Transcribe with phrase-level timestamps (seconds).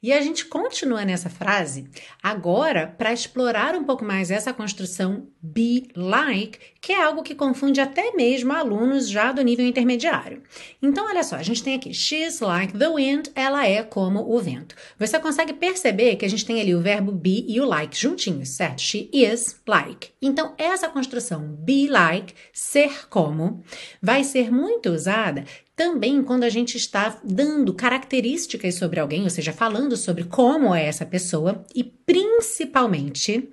[0.00, 1.90] E a gente continua nessa frase
[2.22, 7.80] agora para explorar um pouco mais essa construção be like, que é algo que confunde
[7.80, 10.44] até mesmo alunos já do nível intermediário.
[10.80, 14.38] Então, olha só, a gente tem aqui she's like the wind, ela é como o
[14.38, 14.76] vento.
[14.96, 18.50] Você consegue perceber que a gente tem ali o verbo be e o like juntinhos,
[18.50, 18.80] certo?
[18.80, 20.10] She is like.
[20.22, 23.64] Então, essa construção be like, ser como,
[24.00, 25.44] vai ser muito usada
[25.78, 30.84] também quando a gente está dando características sobre alguém, ou seja, falando sobre como é
[30.84, 33.48] essa pessoa e principalmente,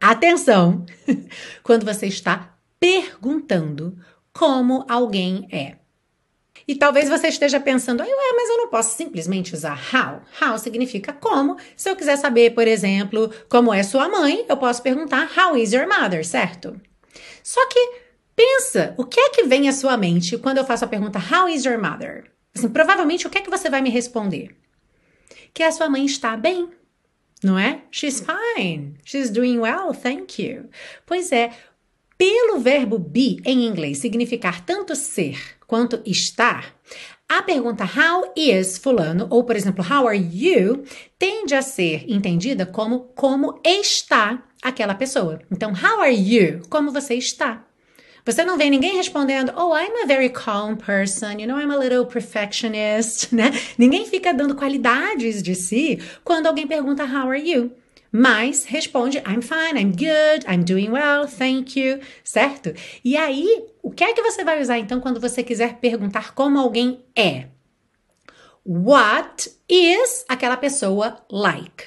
[0.00, 0.86] atenção,
[1.62, 3.94] quando você está perguntando
[4.32, 5.76] como alguém é.
[6.66, 10.22] E talvez você esteja pensando, ué, mas eu não posso simplesmente usar how.
[10.40, 11.58] How significa como.
[11.76, 15.72] Se eu quiser saber, por exemplo, como é sua mãe, eu posso perguntar how is
[15.72, 16.80] your mother, certo?
[17.42, 18.01] Só que
[18.34, 21.48] Pensa, o que é que vem à sua mente quando eu faço a pergunta How
[21.48, 22.24] is your mother?
[22.54, 24.54] Assim, provavelmente o que é que você vai me responder?
[25.54, 26.68] Que a sua mãe está bem,
[27.42, 27.82] não é?
[27.90, 28.94] She's fine.
[29.04, 30.68] She's doing well, thank you.
[31.06, 31.50] Pois é,
[32.16, 36.74] pelo verbo be em inglês significar tanto ser quanto estar,
[37.28, 40.84] a pergunta how is fulano ou por exemplo how are you
[41.18, 45.40] tende a ser entendida como como está aquela pessoa.
[45.50, 46.60] Então how are you?
[46.68, 47.64] Como você está?
[48.24, 51.76] Você não vê ninguém respondendo, oh, I'm a very calm person, you know, I'm a
[51.76, 53.50] little perfectionist, né?
[53.76, 57.72] Ninguém fica dando qualidades de si quando alguém pergunta, how are you?
[58.12, 62.74] Mas responde, I'm fine, I'm good, I'm doing well, thank you, certo?
[63.02, 66.58] E aí, o que é que você vai usar então quando você quiser perguntar como
[66.58, 67.46] alguém é?
[68.64, 71.86] What is aquela pessoa like?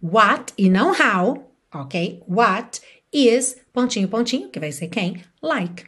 [0.00, 2.22] What e não how, ok?
[2.28, 2.80] What
[3.12, 5.22] is, pontinho, pontinho, que vai ser quem?
[5.42, 5.84] Like.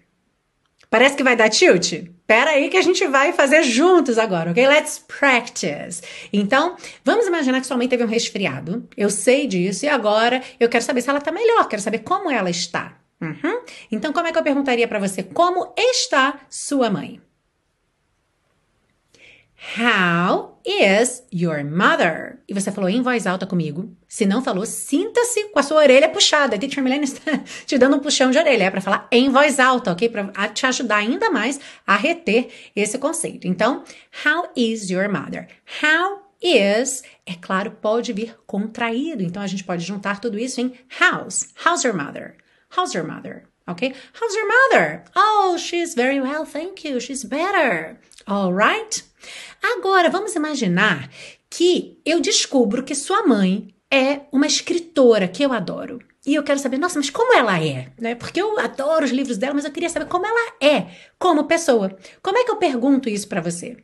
[0.90, 2.08] Parece que vai dar tilt?
[2.26, 4.66] Pera aí que a gente vai fazer juntos agora, ok?
[4.66, 6.02] Let's practice.
[6.32, 8.88] Então, vamos imaginar que sua mãe teve um resfriado.
[8.96, 12.30] Eu sei disso e agora eu quero saber se ela tá melhor, quero saber como
[12.30, 12.96] ela está.
[13.20, 13.60] Uhum.
[13.90, 17.20] Então, como é que eu perguntaria para você como está sua mãe?
[19.76, 20.33] How
[20.84, 22.38] is your mother?
[22.48, 23.90] E você falou em voz alta comigo.
[24.06, 26.56] Se não falou, sinta-se com a sua orelha puxada.
[26.56, 28.64] A teacher Milene está te dando um puxão de orelha.
[28.64, 30.08] É para falar em voz alta, ok?
[30.08, 33.46] Para te ajudar ainda mais a reter esse conceito.
[33.46, 33.84] Então,
[34.24, 35.48] how is your mother?
[35.82, 39.22] How is, é claro, pode vir contraído.
[39.22, 41.48] Então, a gente pode juntar tudo isso em house.
[41.64, 42.36] How's your mother?
[42.76, 43.53] How's your mother?
[43.68, 43.94] Okay?
[44.12, 45.04] How's your mother?
[45.16, 47.00] Oh, she's very well, thank you.
[47.00, 47.98] She's better.
[48.26, 49.02] All right?
[49.62, 51.08] Agora, vamos imaginar
[51.48, 55.98] que eu descubro que sua mãe é uma escritora que eu adoro.
[56.26, 57.92] E eu quero saber, nossa, mas como ela é?
[58.00, 58.14] Né?
[58.14, 60.86] Porque eu adoro os livros dela, mas eu queria saber como ela é
[61.18, 61.96] como pessoa.
[62.22, 63.76] Como é que eu pergunto isso para você?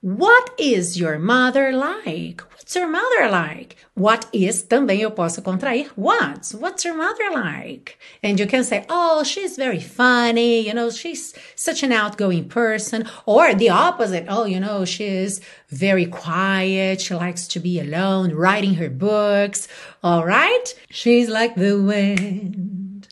[0.00, 2.40] What is your mother like?
[2.52, 3.76] What's your mother like?
[3.94, 6.54] What is também eu posso contrair what?
[6.54, 7.98] What's your mother like?
[8.22, 13.08] And you can say, oh, she's very funny, you know, she's such an outgoing person.
[13.26, 18.74] Or the opposite, oh, you know, she's very quiet, she likes to be alone, writing
[18.74, 19.66] her books.
[20.04, 20.74] All right?
[20.90, 23.08] She's like the wind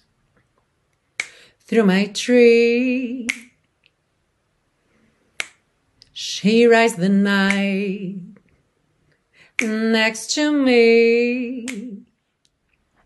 [1.66, 3.26] through my tree.
[6.38, 8.20] She rides the night
[9.62, 11.64] next to me.